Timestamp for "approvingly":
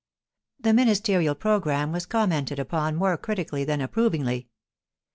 3.81-4.49